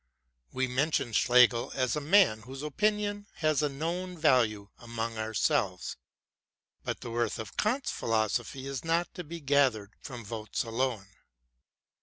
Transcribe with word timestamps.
We 0.51 0.65
mention 0.65 1.13
Schlegel 1.13 1.71
as 1.75 1.95
a 1.95 2.01
man 2.01 2.41
whose 2.41 2.63
opinion 2.63 3.27
has 3.35 3.61
a 3.61 3.69
known 3.69 4.17
value 4.17 4.69
among 4.79 5.19
ourselves. 5.19 5.95
But 6.83 7.01
the 7.01 7.11
worth 7.11 7.37
of 7.37 7.55
Kant's 7.55 7.91
Philosophy 7.91 8.65
is 8.65 8.83
not 8.83 9.13
to 9.13 9.23
be 9.23 9.39
gathered 9.39 9.93
from 10.01 10.25
votes 10.25 10.63
alone. 10.63 11.05